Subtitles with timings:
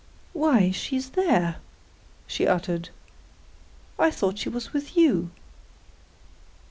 [0.33, 0.71] "Why!
[0.71, 1.57] She's there,"
[2.25, 2.89] she uttered.
[3.99, 5.29] "I thought she was with you."